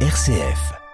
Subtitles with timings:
[0.00, 0.85] RCF.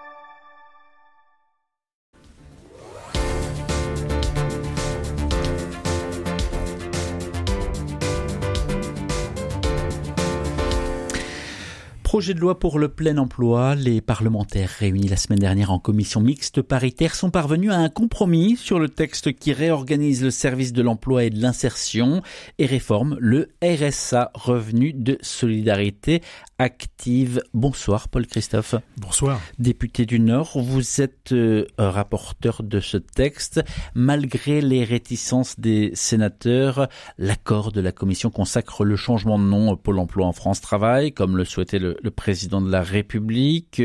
[12.13, 13.73] Projet de loi pour le plein emploi.
[13.73, 18.55] Les parlementaires réunis la semaine dernière en commission mixte paritaire sont parvenus à un compromis
[18.55, 22.21] sur le texte qui réorganise le service de l'emploi et de l'insertion
[22.59, 26.21] et réforme le RSA, revenu de solidarité
[26.59, 27.41] active.
[27.55, 28.75] Bonsoir Paul Christophe.
[28.97, 29.41] Bonsoir.
[29.57, 33.61] Député du Nord, vous êtes euh, rapporteur de ce texte.
[33.95, 36.87] Malgré les réticences des sénateurs,
[37.17, 41.35] l'accord de la commission consacre le changement de nom Pôle emploi en France Travail, comme
[41.35, 43.81] le souhaitait le, le président de la République.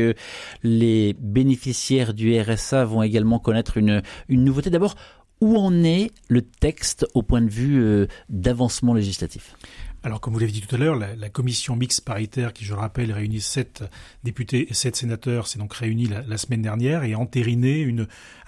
[0.61, 4.69] Les bénéficiaires du RSA vont également connaître une, nouveauté.
[4.69, 4.95] D'abord,
[5.41, 9.55] où en est le texte au point de vue euh, d'avancement législatif?
[10.01, 12.79] Alors, comme vous l'avez dit tout à l'heure, la, commission mixte paritaire, qui, je le
[12.79, 13.83] rappelle, réunit sept
[14.23, 17.93] députés et sept sénateurs, s'est donc réunie la, semaine dernière et a entériné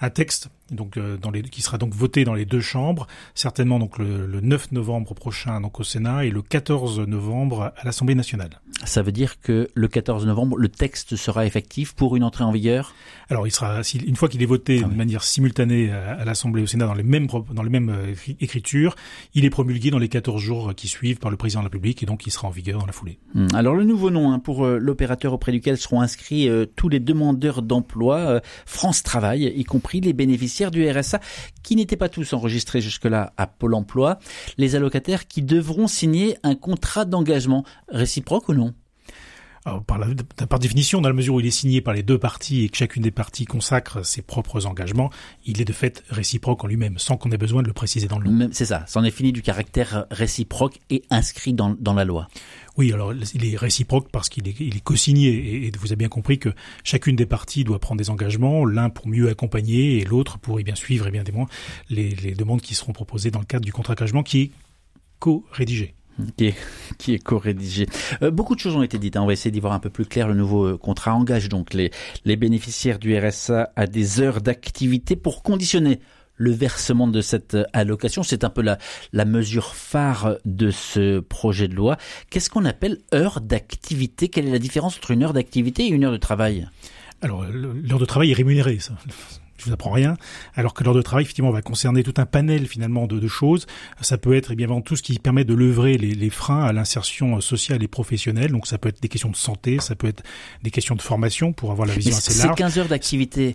[0.00, 0.48] un texte
[0.96, 1.18] euh,
[1.50, 5.60] qui sera donc voté dans les deux chambres, certainement donc le, le, 9 novembre prochain
[5.60, 8.60] donc au Sénat et le 14 novembre à l'Assemblée nationale.
[8.84, 12.50] Ça veut dire que le 14 novembre, le texte sera effectif pour une entrée en
[12.50, 12.94] vigueur?
[13.30, 16.64] Alors, il sera une fois qu'il est voté ah de manière simultanée à, l'Assemblée et
[16.64, 18.96] au Sénat dans les mêmes dans les mêmes euh, écritures,
[19.34, 22.02] il est promulgué dans les 14 jours qui suivent par le président de la République
[22.02, 23.18] et donc il sera en vigueur dans la foulée.
[23.34, 23.46] Hmm.
[23.54, 27.62] Alors le nouveau nom hein, pour euh, l'opérateur auprès duquel seront inscrits tous les demandeurs
[27.62, 31.20] d'emploi, France Travail, y compris les bénéficiaires du RSA
[31.62, 34.18] qui n'étaient pas tous enregistrés jusque-là à Pôle emploi,
[34.58, 38.71] les allocataires qui devront signer un contrat d'engagement réciproque ou non?
[39.64, 40.00] Par,
[40.48, 42.76] par définition, dans la mesure où il est signé par les deux parties et que
[42.76, 45.10] chacune des parties consacre ses propres engagements,
[45.44, 48.18] il est de fait réciproque en lui-même, sans qu'on ait besoin de le préciser dans
[48.18, 48.48] le nom.
[48.52, 52.28] C'est ça, c'en est fini du caractère réciproque et inscrit dans, dans la loi.
[52.76, 56.08] Oui, alors il est réciproque parce qu'il est, il est co-signé et, vous avez bien
[56.08, 56.48] compris que
[56.84, 60.64] chacune des parties doit prendre des engagements, l'un pour mieux accompagner et l'autre pour eh
[60.64, 61.32] bien suivre et eh bien des
[61.90, 64.50] les, les demandes qui seront proposées dans le cadre du contrat d'engagement qui est
[65.18, 65.94] co-rédigé
[66.36, 66.54] qui est,
[66.98, 67.86] qui est co-rédigé.
[68.22, 69.16] Euh, beaucoup de choses ont été dites.
[69.16, 69.22] Hein.
[69.22, 70.28] On va essayer d'y voir un peu plus clair.
[70.28, 71.90] Le nouveau euh, contrat engage donc les,
[72.24, 76.00] les bénéficiaires du RSA à des heures d'activité pour conditionner
[76.36, 78.22] le versement de cette allocation.
[78.22, 78.78] C'est un peu la,
[79.12, 81.96] la mesure phare de ce projet de loi.
[82.30, 84.28] Qu'est-ce qu'on appelle heure d'activité?
[84.28, 86.68] Quelle est la différence entre une heure d'activité et une heure de travail?
[87.20, 88.94] Alors, l'heure de travail est rémunérée, ça
[89.62, 90.16] je vous apprends rien,
[90.54, 93.66] alors que l'heure de travail effectivement va concerner tout un panel finalement de, de choses.
[94.00, 96.72] Ça peut être eh bien tout ce qui permet de lever les, les freins à
[96.72, 98.50] l'insertion sociale et professionnelle.
[98.50, 100.22] Donc ça peut être des questions de santé, ça peut être
[100.62, 102.56] des questions de formation pour avoir la vision assez large.
[102.56, 103.54] Ces 15 heures d'activité,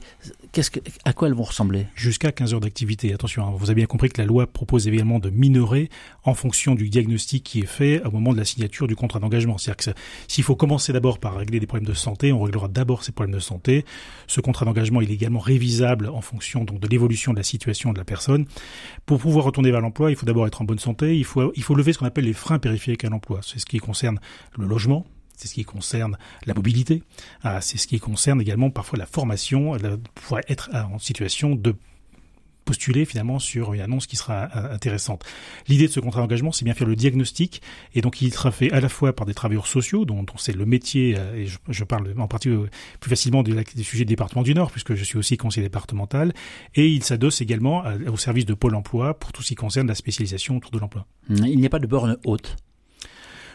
[0.58, 1.86] qu'est-ce que, à quoi elles vont ressembler?
[1.94, 3.14] Jusqu'à 15 heures d'activité.
[3.14, 5.92] Attention, hein, vous avez bien compris que la loi propose également de minorer
[6.24, 9.60] en fonction du diagnostic qui est fait au moment de la signature du contrat d'engagement.
[9.60, 13.04] C'est-à-dire que s'il faut commencer d'abord par régler des problèmes de santé, on réglera d'abord
[13.04, 13.86] ces problèmes de santé.
[14.26, 18.00] Ce contrat d'engagement, est également révisable en fonction donc de l'évolution de la situation de
[18.00, 18.48] la personne.
[19.06, 21.62] Pour pouvoir retourner vers l'emploi, il faut d'abord être en bonne santé, il faut, il
[21.62, 23.42] faut lever ce qu'on appelle les freins périphériques à l'emploi.
[23.44, 24.20] C'est ce qui concerne
[24.58, 25.06] le logement,
[25.38, 27.04] c'est ce qui concerne la mobilité,
[27.44, 29.78] ah, c'est ce qui concerne également parfois la formation,
[30.16, 31.76] pouvoir être en situation de
[32.68, 35.24] postuler finalement sur une annonce qui sera euh, intéressante.
[35.68, 37.62] L'idée de ce contrat d'engagement, c'est bien faire le diagnostic,
[37.96, 40.66] et donc il sera fait à la fois par des travailleurs sociaux, dont, c'est le
[40.66, 42.68] métier, euh, et je, parle en euh,
[43.00, 46.34] plus facilement des sujets du département du Nord, puisque je suis aussi conseiller départemental,
[46.76, 49.96] et il s'adosse également au service de Pôle Emploi pour tout ce qui concerne la
[49.96, 51.06] spécialisation autour de l'emploi.
[51.30, 52.58] Il n'y a pas de borne haute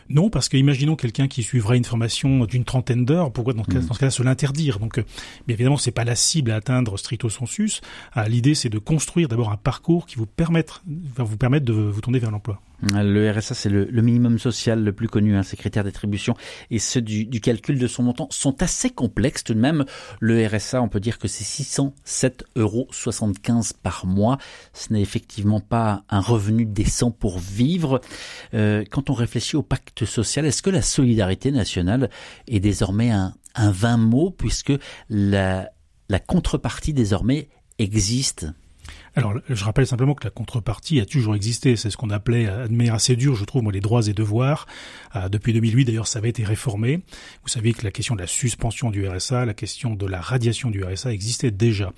[0.08, 3.70] non, parce que imaginons quelqu'un qui suivrait une formation d'une trentaine d'heures, pourquoi dans, ce
[3.70, 3.88] mm.
[3.88, 4.78] cas-là se l'interdire?
[4.78, 5.04] Donc, euh,
[5.46, 7.80] bien évidemment, c'est pas la cible à atteindre stricto sensus.
[8.12, 11.72] Ah, l'idée, c'est de construire d'abord un parcours qui vous permette, va vous permettre de
[11.72, 12.60] vous tourner vers l'emploi.
[12.82, 15.36] Le RSA, c'est le, minimum social le plus connu.
[15.36, 15.44] Hein.
[15.44, 16.34] Ses critères d'attribution
[16.70, 19.84] et ceux du, calcul de son montant sont assez complexes tout de même.
[20.20, 22.88] Le RSA, on peut dire que c'est 607,75 euros
[23.82, 24.38] par mois.
[24.72, 28.00] Ce n'est effectivement pas un revenu décent pour vivre.
[28.54, 32.10] Euh, quand on réfléchit au pacte social, est-ce que la solidarité nationale
[32.48, 34.72] est désormais un, un vain mot puisque
[35.08, 35.70] la,
[36.08, 37.48] la contrepartie désormais
[37.78, 38.48] existe?
[39.14, 41.76] Alors, je rappelle simplement que la contrepartie a toujours existé.
[41.76, 44.14] C'est ce qu'on appelait, euh, de manière assez dure, je trouve, moi, les droits et
[44.14, 44.66] devoirs.
[45.16, 47.02] Euh, depuis 2008, d'ailleurs, ça avait été réformé.
[47.42, 50.70] Vous savez que la question de la suspension du RSA, la question de la radiation
[50.70, 51.92] du RSA existait déjà.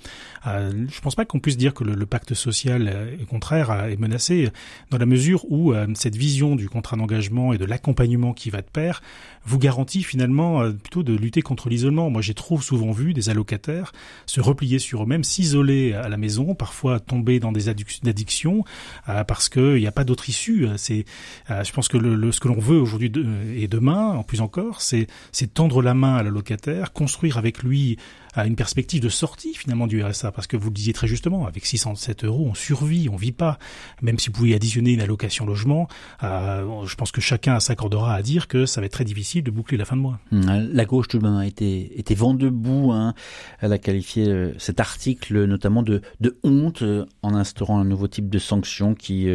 [0.45, 3.99] Euh, je ne pense pas qu'on puisse dire que le, pacte social, au contraire, est
[3.99, 4.49] menacé,
[4.91, 8.67] dans la mesure où cette vision du contrat d'engagement et de l'accompagnement qui va de
[8.67, 9.01] pair
[9.43, 12.11] vous garantit finalement plutôt de lutter contre l'isolement.
[12.11, 13.91] Moi, j'ai trop souvent vu des allocataires
[14.27, 18.63] se replier sur eux-mêmes, s'isoler à la maison, parfois tomber dans des addictions
[19.05, 20.67] parce qu'il n'y a pas d'autre issue.
[20.77, 21.05] C'est,
[21.49, 23.11] je pense que le, ce que l'on veut aujourd'hui
[23.55, 27.63] et demain, en plus encore, c'est c'est tendre la main à la locataire, construire avec
[27.63, 27.97] lui
[28.35, 31.47] à une perspective de sortie finalement du RSA, parce que vous le disiez très justement,
[31.47, 33.57] avec 607 euros, on survit, on vit pas.
[34.01, 35.87] Même si vous pouvez additionner une allocation logement,
[36.21, 39.51] euh, je pense que chacun s'accordera à dire que ça va être très difficile de
[39.51, 40.19] boucler la fin de mois.
[40.31, 42.91] La gauche tout de même a été, été vent debout.
[42.91, 43.13] Hein.
[43.61, 48.07] Elle a qualifié euh, cet article notamment de, de honte euh, en instaurant un nouveau
[48.07, 49.27] type de sanction qui,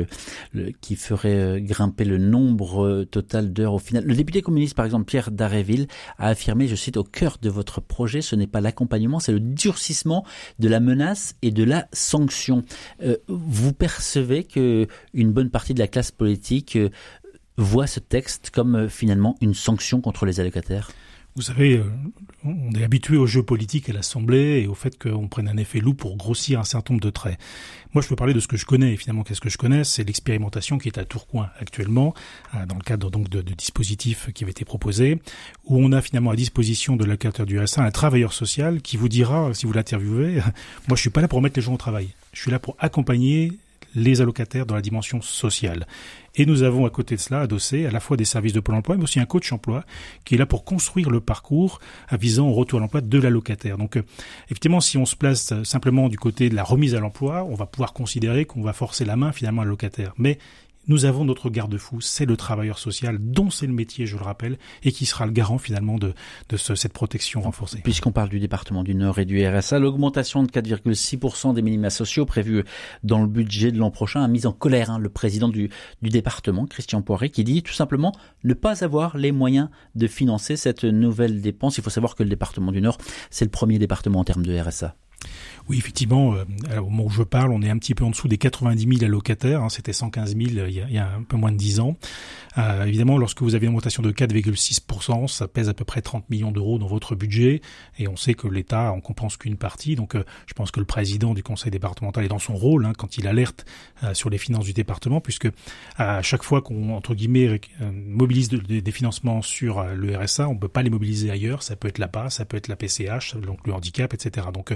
[0.81, 4.05] qui ferait grimper le nombre total d'heures au final.
[4.05, 5.87] Le député communiste, par exemple, Pierre Daréville,
[6.19, 8.90] a affirmé, je cite, au cœur de votre projet, ce n'est pas l'accompagnement
[9.21, 10.25] c'est le durcissement
[10.59, 12.63] de la menace et de la sanction.
[13.03, 16.91] Euh, vous percevez que une bonne partie de la classe politique euh,
[17.57, 20.91] voit ce texte comme euh, finalement une sanction contre les allocataires?
[21.37, 21.85] Vous savez, euh,
[22.45, 25.79] on est habitué au jeu politique à l'Assemblée et au fait qu'on prenne un effet
[25.79, 27.39] loup pour grossir un certain nombre de traits.
[27.95, 28.95] Moi, je peux parler de ce que je connais.
[28.95, 29.85] Et finalement, qu'est-ce que je connais?
[29.85, 32.15] C'est l'expérimentation qui est à Tourcoing actuellement,
[32.55, 35.21] euh, dans le cadre donc de, de, dispositifs qui avaient été proposés,
[35.65, 39.09] où on a finalement à disposition de l'allocateur du RSA un travailleur social qui vous
[39.09, 40.41] dira, si vous l'interviewez,
[40.89, 42.09] moi, je suis pas là pour mettre les gens au travail.
[42.33, 43.53] Je suis là pour accompagner
[43.95, 45.87] les allocataires dans la dimension sociale.
[46.37, 48.77] Et nous avons à côté de cela adossé à la fois des services de Pôle
[48.77, 49.85] emploi, mais aussi un coach emploi
[50.25, 51.81] qui est là pour construire le parcours
[52.13, 53.79] visant au retour à l'emploi de l'allocataire.
[53.79, 54.03] Donc, euh,
[54.47, 57.67] effectivement, si on se place simplement du côté de la remise à l'emploi, on va
[57.67, 60.15] pouvoir considérer qu'on va forcer la main finalement à l'allocataire.
[60.19, 60.39] Mais
[60.91, 64.59] nous avons notre garde-fou, c'est le travailleur social, dont c'est le métier, je le rappelle,
[64.83, 66.15] et qui sera le garant finalement de,
[66.57, 67.79] cette protection renforcée.
[67.85, 72.27] Puisqu'on parle du département du Nord et du RSA, l'augmentation de 4,6% des minima sociaux
[72.27, 72.65] prévus
[73.05, 75.71] dans le budget de l'an prochain a mis en colère hein, le président du,
[76.03, 80.57] du département, Christian Poiré, qui dit tout simplement ne pas avoir les moyens de financer
[80.57, 81.79] cette nouvelle dépense.
[81.79, 82.99] Il faut savoir que le département du Nord,
[83.31, 84.97] c'est le premier département en termes de RSA.
[85.69, 86.45] Oui, effectivement, euh,
[86.81, 89.05] au moment où je parle, on est un petit peu en dessous des 90 000
[89.05, 89.63] allocataires.
[89.63, 91.81] Hein, C'était 115 000 il y, a, il y, a, un peu moins de 10
[91.81, 91.97] ans.
[92.59, 96.29] Euh, évidemment, lorsque vous avez une augmentation de 4,6%, ça pèse à peu près 30
[96.31, 97.61] millions d'euros dans votre budget.
[97.99, 99.95] Et on sait que l'État en compense qu'une partie.
[99.95, 102.93] Donc, euh, je pense que le président du conseil départemental est dans son rôle hein,
[102.97, 103.65] quand il alerte
[104.03, 105.49] euh, sur les finances du département, puisque
[105.97, 110.69] à chaque fois qu'on, entre guillemets, mobilise des financements sur le RSA, on ne peut
[110.69, 111.63] pas les mobiliser ailleurs.
[111.63, 114.49] Ça peut être l'APA, ça peut être la PCH, donc le handicap, etc.
[114.53, 114.75] Donc,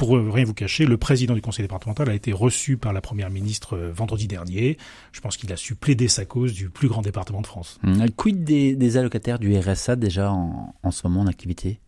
[0.00, 3.28] pour rien vous cacher, le président du conseil départemental a été reçu par la première
[3.28, 4.78] ministre euh, vendredi dernier.
[5.12, 7.78] Je pense qu'il a su plaider sa cause du plus grand département de France.
[7.82, 8.06] Mmh.
[8.16, 11.80] Quid des, allocataires du RSA déjà en ce moment en activité?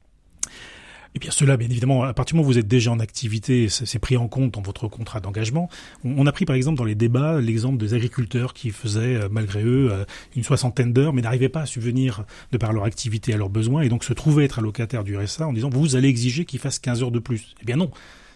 [1.14, 3.68] Et bien cela, bien évidemment, à partir du moment où vous êtes déjà en activité,
[3.68, 5.68] c'est pris en compte dans votre contrat d'engagement.
[6.04, 9.62] On a pris par exemple dans les débats l'exemple des agriculteurs qui faisaient euh, malgré
[9.62, 10.04] eux euh,
[10.36, 13.82] une soixantaine d'heures, mais n'arrivaient pas à subvenir de par leur activité à leurs besoins,
[13.82, 16.78] et donc se trouvaient être allocataires du RSA en disant vous allez exiger qu'ils fassent
[16.78, 17.54] 15 heures de plus.
[17.60, 17.90] Eh bien non.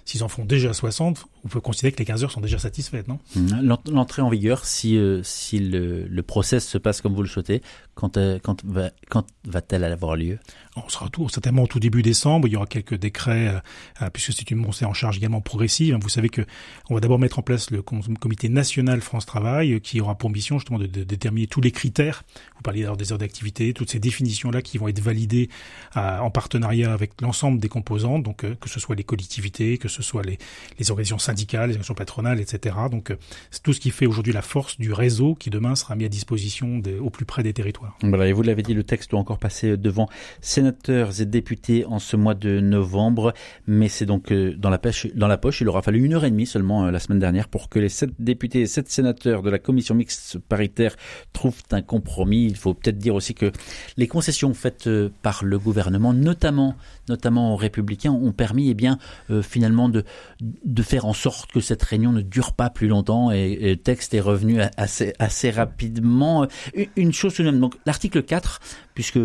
[0.06, 3.08] S'ils en font déjà 60, on peut considérer que les 15 heures sont déjà satisfaites,
[3.08, 3.18] non?
[3.34, 3.76] Mmh.
[3.90, 7.60] L'entrée en vigueur, si, euh, si le, le process se passe comme vous le souhaitez,
[7.96, 10.38] quand, euh, quand, va, quand va-t-elle avoir lieu?
[10.76, 12.46] On sera tout, certainement au tout début décembre.
[12.46, 13.60] Il y aura quelques décrets,
[14.00, 15.98] euh, puisque c'est une montée en charge également progressive.
[16.00, 16.42] Vous savez que
[16.88, 20.58] on va d'abord mettre en place le comité national France Travail, qui aura pour mission
[20.58, 22.22] justement de, de, déterminer tous les critères.
[22.54, 25.48] Vous parliez d'ailleurs des heures d'activité, toutes ces définitions-là qui vont être validées
[25.94, 30.22] en partenariat avec l'ensemble des composantes, donc que ce soit les collectivités, que ce soit
[30.22, 30.38] les,
[30.78, 32.76] les organisations syndicales, les organisations patronales, etc.
[32.90, 33.14] Donc
[33.50, 36.08] c'est tout ce qui fait aujourd'hui la force du réseau qui demain sera mis à
[36.08, 37.96] disposition au plus près des territoires.
[38.02, 40.08] Voilà, et vous l'avez dit, le texte doit encore passer devant
[40.40, 43.34] sénateurs et députés en ce mois de novembre,
[43.66, 45.60] mais c'est donc euh, dans la, pêche, dans la poche.
[45.60, 47.88] Il aura fallu une heure et demie seulement euh, la semaine dernière pour que les
[47.88, 50.96] sept députés et sept sénateurs de la commission mixte paritaire
[51.32, 52.44] trouvent un compromis.
[52.46, 53.52] Il faut peut-être dire aussi que
[53.96, 56.76] les concessions faites euh, par le gouvernement, notamment
[57.08, 58.98] notamment aux républicains, ont permis eh bien
[59.42, 63.76] finalement de, faire en sorte que cette réunion ne dure pas plus longtemps et, le
[63.76, 66.46] texte est revenu assez, assez rapidement.
[66.96, 68.60] Une chose tout de même, donc l'article 4,
[68.94, 69.18] puisque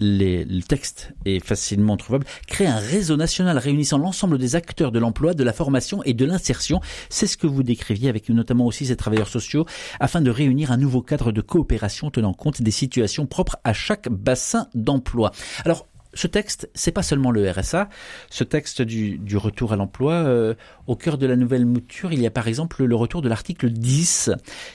[0.00, 5.34] le texte est facilement trouvable, crée un réseau national réunissant l'ensemble des acteurs de l'emploi,
[5.34, 6.80] de la formation et de l'insertion.
[7.08, 9.66] C'est ce que vous décriviez avec notamment aussi ces travailleurs sociaux,
[10.00, 14.08] afin de réunir un nouveau cadre de coopération tenant compte des situations propres à chaque
[14.08, 15.30] bassin d'emploi.
[15.64, 17.88] Alors, ce texte, c'est pas seulement le RSA.
[18.30, 20.54] Ce texte du, du retour à l'emploi, euh,
[20.86, 23.70] au cœur de la nouvelle mouture, il y a par exemple le retour de l'article
[23.70, 24.30] 10,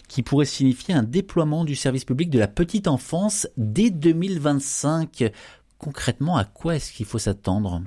[0.08, 5.32] qui pourrait signifier un déploiement du service public de la petite enfance dès 2025.
[5.78, 7.82] Concrètement, à quoi est-ce qu'il faut s'attendre?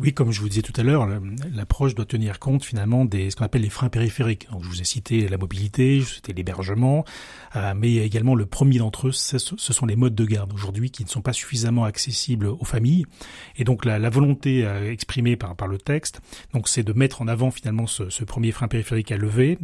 [0.00, 1.08] Oui, comme je vous disais tout à l'heure,
[1.52, 4.48] l'approche doit tenir compte finalement des ce qu'on appelle les freins périphériques.
[4.52, 7.04] Donc, je vous ai cité la mobilité, je vous ai cité l'hébergement,
[7.56, 11.02] euh, mais également le premier d'entre eux, ce sont les modes de garde aujourd'hui qui
[11.02, 13.06] ne sont pas suffisamment accessibles aux familles.
[13.56, 16.20] Et donc la, la volonté euh, exprimée par, par le texte,
[16.54, 19.58] donc c'est de mettre en avant finalement ce, ce premier frein périphérique à lever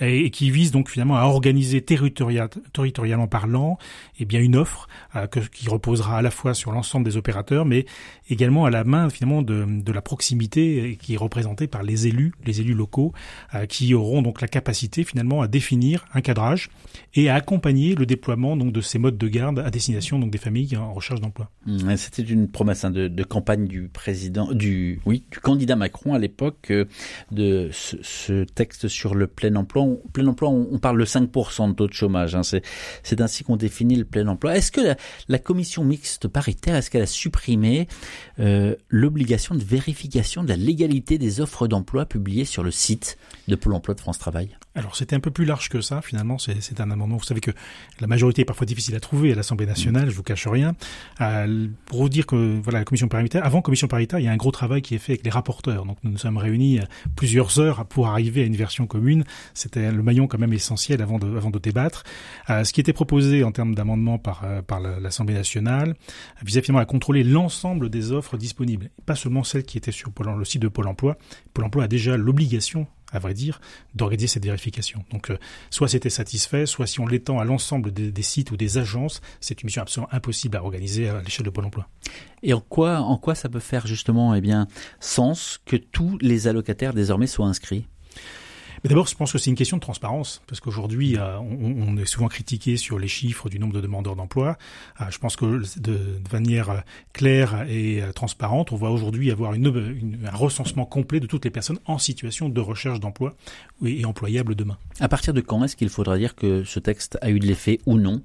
[0.00, 3.78] et, qui vise donc finalement à organiser territorial, territorialement parlant,
[4.16, 4.86] et eh bien une offre
[5.16, 7.84] euh, que, qui reposera à la fois sur l'ensemble des opérateurs, mais
[8.30, 12.32] également à la main finalement de de la proximité qui est représentée par les élus,
[12.44, 13.12] les élus locaux,
[13.54, 16.70] euh, qui auront donc la capacité finalement à définir un cadrage
[17.14, 20.38] et à accompagner le déploiement donc de ces modes de garde à destination donc des
[20.38, 21.50] familles en recherche d'emploi.
[21.66, 26.18] Mmh, c'était une promesse hein, de, campagne du président, du oui, du candidat Macron à
[26.18, 26.84] l'époque euh,
[27.30, 29.86] de ce, texte sur le plein emploi.
[30.12, 32.34] plein emploi, on, parle de 5% de taux de chômage.
[32.34, 34.56] Hein, c'est ainsi qu'on définit le plein emploi.
[34.56, 34.80] Est-ce que
[35.28, 37.88] la, commission mixte paritaire, est-ce qu'elle a supprimé
[38.38, 43.56] euh, l'obligation de vérification de la légalité des offres d'emploi publiées sur le site de
[43.56, 46.38] Pôle emploi de France Travail alors c'était un peu plus large que ça finalement.
[46.38, 47.16] C'est un amendement.
[47.16, 47.50] Vous savez que
[48.00, 50.08] la majorité est parfois difficile à trouver à l'Assemblée nationale.
[50.08, 50.74] Je vous cache rien.
[51.20, 53.44] Euh, pour vous dire que voilà la commission paritaire.
[53.44, 55.84] Avant commission paritaire, il y a un gros travail qui est fait avec les rapporteurs.
[55.84, 56.80] Donc nous nous sommes réunis
[57.16, 59.24] plusieurs heures pour arriver à une version commune.
[59.52, 62.04] C'était le maillon quand même essentiel avant de avant de débattre.
[62.48, 65.94] Euh, ce qui était proposé en termes d'amendement par euh, par l'Assemblée nationale
[66.42, 70.44] visait finalement à contrôler l'ensemble des offres disponibles, pas seulement celles qui étaient sur le
[70.44, 71.16] site de Pôle Emploi.
[71.52, 73.60] Pôle Emploi a déjà l'obligation à vrai dire,
[73.94, 75.04] d'organiser cette vérification.
[75.10, 75.38] Donc, euh,
[75.70, 79.62] soit c'était satisfait, soit si on l'étend à l'ensemble des, sites ou des agences, c'est
[79.62, 81.88] une mission absolument impossible à organiser à l'échelle de Pôle Emploi.
[82.42, 84.66] Et en quoi, en quoi ça peut faire justement, eh bien,
[85.00, 87.86] sens que tous les allocataires désormais soient inscrits?
[88.82, 92.06] Mais d'abord, je pense que c'est une question de transparence, parce qu'aujourd'hui, euh, on, est
[92.06, 94.58] souvent critiqué sur les chiffres du nombre de demandeurs d'emploi.
[95.00, 95.98] Euh, je pense que de,
[96.32, 101.50] manière claire et euh, transparente, on va aujourd'hui avoir un recensement complet de toutes les
[101.50, 103.34] personnes en situation de recherche d'emploi
[103.84, 104.78] et employables demain.
[104.98, 107.78] À partir de quand est-ce qu'il faudra dire que ce texte a eu de l'effet
[107.86, 108.20] ou non?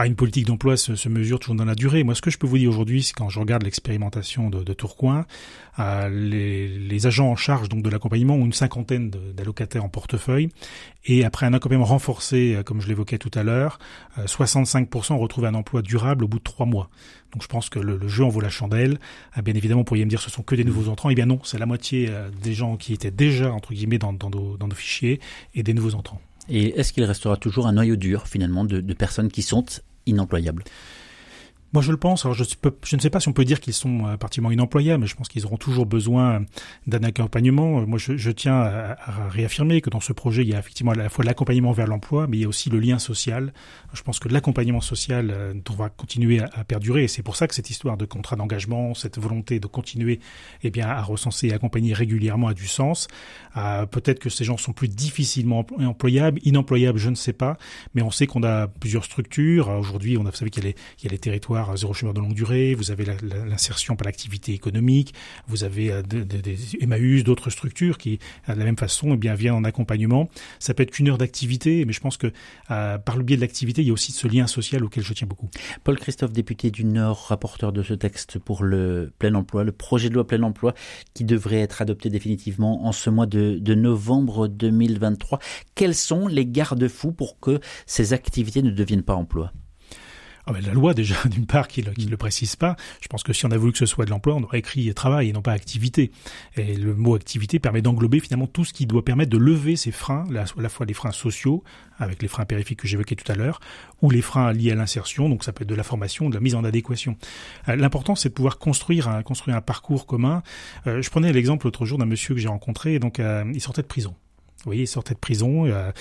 [0.00, 2.04] Ah, une politique d'emploi se, se, mesure toujours dans la durée.
[2.04, 4.72] Moi, ce que je peux vous dire aujourd'hui, c'est quand je regarde l'expérimentation de, de,
[4.72, 5.26] Tourcoing,
[5.80, 10.50] euh, les, les, agents en charge donc de l'accompagnement ont une cinquantaine d'allocataires en portefeuille,
[11.04, 13.80] et après un accompagnement renforcé, euh, comme je l'évoquais tout à l'heure,
[14.18, 16.90] 65% euh, retrouvent un emploi durable au bout de trois mois.
[17.32, 19.00] Donc je pense que le, jeu en vaut la chandelle.
[19.32, 21.10] Ah, bien évidemment, vous pourriez me dire ce sont que des nouveaux entrants.
[21.10, 22.08] Eh bien non, c'est la moitié
[22.40, 25.18] des gens qui étaient déjà entre guillemets dans, dans, nos, dans nos fichiers
[25.56, 26.20] et des nouveaux entrants.
[26.48, 29.66] Et est-ce qu'il restera toujours un noyau dur finalement de, de personnes qui sont
[30.08, 30.66] inemployables
[31.72, 32.24] moi, je le pense.
[32.24, 32.44] Alors, je,
[32.96, 35.28] ne sais pas si on peut dire qu'ils sont euh, particulièrement inemployables, mais je pense
[35.28, 36.44] qu'ils auront toujours besoin
[36.86, 37.86] d'un accompagnement.
[37.86, 40.94] Moi, je, je tiens à, réaffirmer que dans ce projet, il y a effectivement à
[40.94, 43.52] la fois l'accompagnement vers l'emploi, mais il y a aussi le lien social.
[43.92, 47.46] Je pense que l'accompagnement social euh, devra continuer à, à perdurer, et c'est pour ça
[47.46, 50.20] que cette histoire de contrat d'engagement, cette volonté de continuer,
[50.62, 53.08] eh bien, à recenser et accompagner régulièrement a du sens.
[53.58, 57.58] Euh, Peut-être que ces gens sont plus difficilement employables, inemployables, je ne sais pas,
[57.94, 59.68] mais on sait qu'on a plusieurs structures.
[59.68, 62.34] Aujourd'hui, on a, vous savez qu'il y, y a les territoires zéro chômeur de longue
[62.34, 65.14] durée, vous avez l'insertion par l'activité économique,
[65.46, 69.54] vous avez euh, des Emmaüs, d'autres structures qui, de la même façon, eh bien, viennent
[69.54, 70.28] en accompagnement.
[70.58, 72.32] Ça peut être qu'une heure d'activité, mais je pense que
[72.70, 75.12] euh, par le biais de l'activité, il y a aussi ce lien social auquel je
[75.12, 75.48] tiens beaucoup.
[75.84, 80.08] Paul Christophe, député du Nord, rapporteur de ce texte pour le plein emploi, le projet
[80.08, 80.74] de loi plein emploi
[81.14, 85.38] qui devrait être adopté définitivement en ce mois de, de novembre 2023.
[85.74, 89.52] Quels sont les garde-fous pour que ces activités ne deviennent pas emploi?
[90.48, 92.76] Ah la loi déjà d'une part qui, ne le précise pas.
[93.00, 94.92] Je pense que si on a voulu que ce soit de l'emploi, on aurait écrit
[94.94, 96.10] travail et non pas activité.
[96.56, 99.90] Et le mot activité permet d'englober finalement tout ce qui doit permettre de lever ces
[99.90, 101.62] freins, à la fois les freins sociaux
[101.98, 103.60] avec les freins périphériques que j'évoquais tout à l'heure,
[104.02, 106.40] ou les freins liés à l'insertion, donc ça peut être de la formation, de la
[106.40, 107.16] mise en adéquation.
[107.68, 110.42] Euh, l'important c'est de pouvoir construire un, construire un parcours commun.
[110.86, 113.82] Euh, je prenais l'exemple l'autre jour d'un monsieur que j'ai rencontré, donc euh, il sortait
[113.82, 114.14] de prison.
[114.64, 115.92] Vous voyez, il sortait de prison, a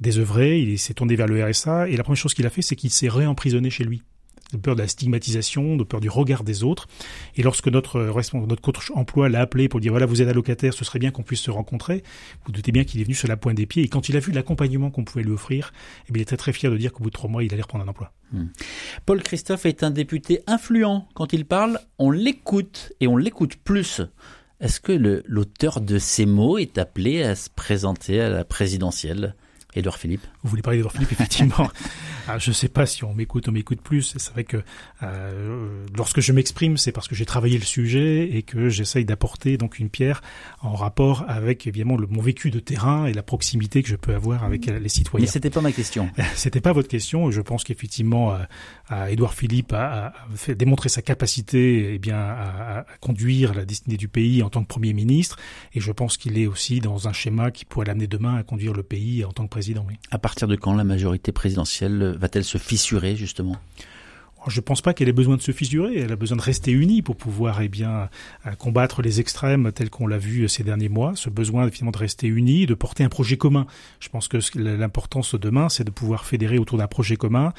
[0.00, 2.76] désœuvré, il s'est tourné vers le RSA, et la première chose qu'il a fait, c'est
[2.76, 4.02] qu'il s'est réemprisonné chez lui
[4.52, 6.86] de peur de la stigmatisation, de peur du regard des autres.
[7.36, 8.00] Et lorsque notre
[8.46, 11.22] notre coach emploi l'a appelé pour dire voilà vous êtes allocataire, ce serait bien qu'on
[11.22, 12.02] puisse se rencontrer.
[12.44, 14.20] Vous, doutez bien qu'il est venu sur la pointe des pieds et quand il a
[14.20, 15.72] vu l'accompagnement qu'on pouvait lui offrir,
[16.08, 17.62] eh bien, il était très fier de dire qu'au bout de trois mois il allait
[17.62, 18.12] reprendre un emploi.
[18.32, 18.46] Hmm.
[19.06, 21.78] Paul Christophe est un député influent quand il parle.
[21.98, 24.02] On l'écoute et on l'écoute plus
[24.60, 24.92] est-ce que
[25.26, 29.34] l'auteur de ces mots est appelé à se présenter à la présidentielle?
[29.74, 30.26] Édouard Philippe.
[30.42, 31.68] Vous voulez parler d'Édouard Philippe, effectivement.
[32.26, 34.14] Ah, je ne sais pas si on m'écoute, on m'écoute plus.
[34.16, 34.62] C'est vrai que
[35.02, 39.58] euh, lorsque je m'exprime, c'est parce que j'ai travaillé le sujet et que j'essaye d'apporter
[39.58, 40.22] donc une pierre
[40.62, 44.14] en rapport avec évidemment le, mon vécu de terrain et la proximité que je peux
[44.14, 45.26] avoir avec les citoyens.
[45.26, 46.08] Mais c'était pas ma question.
[46.34, 47.30] c'était pas votre question.
[47.30, 48.34] Je pense qu'effectivement,
[48.90, 53.66] euh, Édouard Philippe a, a, fait démontrer sa capacité, eh bien, à, à, conduire la
[53.66, 55.36] destinée du pays en tant que premier ministre.
[55.74, 58.72] Et je pense qu'il est aussi dans un schéma qui pourrait l'amener demain à conduire
[58.72, 59.63] le pays en tant que président.
[59.88, 59.94] Oui.
[60.10, 63.56] À partir de quand la majorité présidentielle va-t-elle se fissurer justement?
[64.46, 65.98] Je ne pense pas qu'elle ait besoin de se fissurer.
[66.00, 68.10] Elle a besoin de rester unie pour pouvoir eh bien,
[68.58, 71.12] combattre les extrêmes tels qu'on l'a vu ces derniers mois.
[71.16, 73.66] Ce besoin finalement de rester unie, de porter un projet commun.
[74.00, 77.54] Je pense que l'importance demain, c'est de pouvoir fédérer autour d'un projet commun.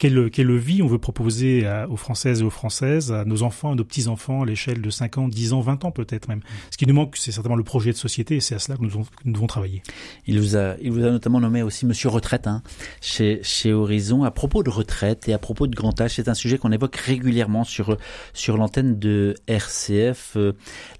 [0.00, 3.74] Quelle, quelle vie on veut proposer aux Françaises et aux Françaises, à nos enfants, à
[3.74, 6.40] nos petits-enfants, à l'échelle de 5 ans, 10 ans, 20 ans peut-être même.
[6.70, 8.82] Ce qui nous manque, c'est certainement le projet de société et c'est à cela que
[8.82, 9.82] nous, devons, nous devons travailler.
[10.26, 12.62] Il vous, a, il vous a notamment nommé aussi Monsieur Retraite hein,
[13.02, 14.24] chez, chez Horizon.
[14.24, 16.96] À propos de retraite et à propos de grand âge, c'est un sujet qu'on évoque
[16.96, 17.98] régulièrement sur,
[18.32, 20.32] sur l'antenne de RCF.
[20.36, 20.52] Euh,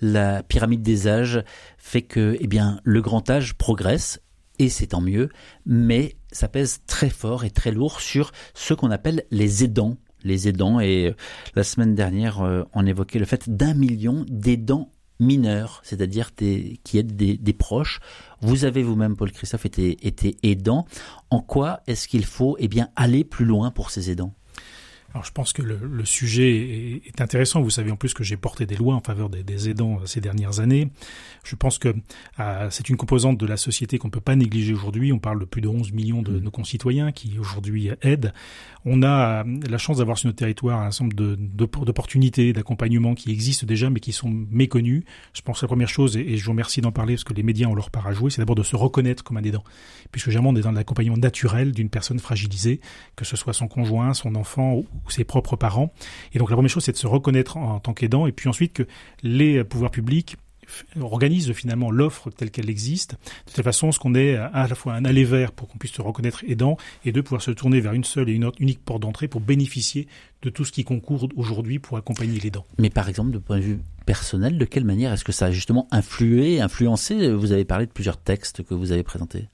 [0.02, 1.42] la pyramide des âges
[1.78, 4.20] fait que eh bien, le grand âge progresse,
[4.58, 5.30] et c'est tant mieux,
[5.64, 9.96] mais ça pèse très fort et très lourd sur ce qu'on appelle les aidants.
[10.22, 11.14] Les aidants, et euh,
[11.54, 17.16] la semaine dernière, euh, on évoquait le fait d'un million d'aidants mineurs, c'est-à-dire qui aident
[17.16, 18.00] des, proches.
[18.40, 20.86] Vous avez vous-même, Paul Christophe, été, été aidant.
[21.30, 24.34] En quoi est-ce qu'il faut eh bien, aller plus loin pour ces aidants?
[25.12, 27.60] Alors je pense que le, le sujet est, intéressant.
[27.60, 30.20] Vous savez en plus que j'ai porté des lois en faveur des, des, aidants ces
[30.20, 30.90] dernières années.
[31.42, 31.94] Je pense que
[32.38, 35.12] euh, c'est une composante de la société qu'on ne peut pas négliger aujourd'hui.
[35.12, 36.38] On parle de plus de 11 millions de mmh.
[36.38, 38.32] nos concitoyens qui aujourd'hui aident.
[38.84, 43.66] On a euh, la chance d'avoir sur notre territoire un ensemble d'opportunités, d'accompagnement qui existent
[43.66, 45.04] déjà mais qui sont méconnues.
[45.32, 47.42] Je pense que la première chose, et, je vous remercie d'en parler parce que les
[47.42, 49.64] médias ont leur part à jouer, c'est d'abord de se reconnaître comme un aidant.
[50.12, 52.80] Puisque généralement on est dans l'accompagnement naturel d'une personne fragilisée,
[53.16, 55.92] que ce soit son conjoint, son enfant ou ses propres parents.
[56.32, 58.72] Et donc la première chose, c'est de se reconnaître en tant qu'aidant, et puis ensuite
[58.72, 58.86] que
[59.22, 60.36] les pouvoirs publics
[61.00, 63.16] organise finalement l'offre telle qu'elle existe,
[63.46, 66.02] de telle façon qu'on est à la fois un aller vers pour qu'on puisse se
[66.02, 69.28] reconnaître aidant et de pouvoir se tourner vers une seule et une unique porte d'entrée
[69.28, 70.06] pour bénéficier
[70.42, 72.66] de tout ce qui concourt aujourd'hui pour accompagner les dents.
[72.78, 75.50] Mais par exemple, de point de vue personnel, de quelle manière est-ce que ça a
[75.50, 79.46] justement influé, influencé Vous avez parlé de plusieurs textes que vous avez présentés.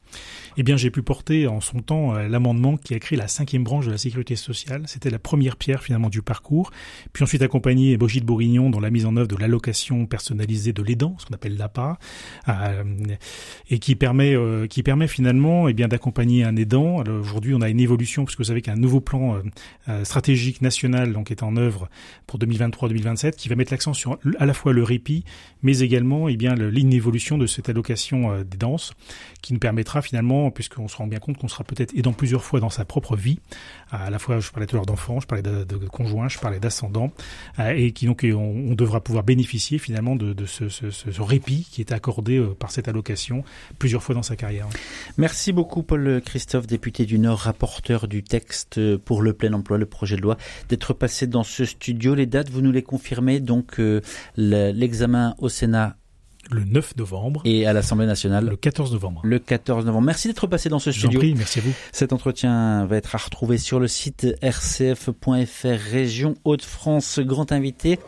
[0.56, 3.64] Eh bien, j'ai pu porter en son temps euh, l'amendement qui a créé la cinquième
[3.64, 4.84] branche de la sécurité sociale.
[4.86, 6.70] C'était la première pierre finalement du parcours.
[7.12, 11.16] Puis ensuite accompagné Brigitte Bourguignon dans la mise en œuvre de l'allocation personnalisée de l'aidant,
[11.18, 11.98] ce qu'on appelle l'APA,
[12.48, 12.84] euh,
[13.68, 17.02] et qui permet euh, qui permet finalement eh bien d'accompagner un aidant.
[17.04, 19.42] Aujourd'hui, on a une évolution puisque vous savez qu'un nouveau plan
[19.88, 21.88] euh, stratégique national donc est en œuvre
[22.26, 25.24] pour 2023-2027 qui va mettre l'accent sur à la fois le répit,
[25.62, 28.92] mais également eh bien l'inévolution de cette allocation des danses
[29.42, 32.60] qui nous permettra finalement, puisqu'on se rend bien compte qu'on sera peut-être aidant plusieurs fois
[32.60, 33.38] dans sa propre vie,
[33.90, 36.60] à la fois je parlais tout à l'heure d'enfants, je parlais de, conjoints, je parlais
[36.60, 37.12] d'ascendants,
[37.58, 42.38] euh, et qui donc on, devra pouvoir bénéficier finalement de, ce, répit qui est accordé
[42.38, 43.44] euh, par cette allocation
[43.78, 44.66] plusieurs fois dans sa carrière.
[45.16, 49.86] Merci beaucoup Paul Christophe, député du Nord, rapporteur du texte pour le plein emploi, le
[49.86, 50.36] projet de loi,
[50.68, 52.14] d'être passé dans ce studio.
[52.14, 54.00] Les dates, vous nous les confirmez, donc euh,
[54.36, 55.96] l'examen au Sénat
[56.50, 57.42] le 9 novembre.
[57.44, 59.20] Et à l'Assemblée nationale Le 14 novembre.
[59.24, 60.06] Le 14 novembre.
[60.06, 61.18] Merci d'être passé dans ce studio.
[61.18, 61.72] Prie, merci à vous.
[61.92, 67.20] Cet entretien va être à retrouver sur le site rcf.fr Région Hauts-de-France.
[67.20, 67.98] Grand invité.